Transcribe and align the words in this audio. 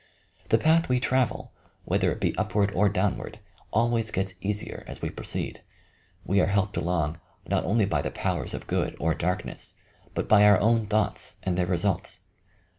The 0.49 0.57
path 0.57 0.89
we 0.89 0.99
travel, 0.99 1.51
whether 1.85 2.11
it 2.11 2.19
be 2.19 2.35
upward 2.35 2.71
or 2.71 2.89
downward, 2.89 3.37
always 3.69 4.09
gets 4.09 4.33
easier 4.41 4.83
as 4.87 4.99
we 4.99 5.11
proceed. 5.11 5.61
We 6.25 6.39
are 6.41 6.47
helped 6.47 6.75
along 6.75 7.19
not 7.47 7.65
only 7.65 7.85
by 7.85 8.01
the 8.01 8.09
powers 8.09 8.55
of 8.55 8.65
good 8.65 8.95
or 8.99 9.13
darkness, 9.13 9.75
but 10.15 10.27
by 10.27 10.43
our 10.45 10.59
own 10.59 10.87
thoi^hts 10.87 11.35
and 11.43 11.55
their 11.55 11.67
results. 11.67 12.21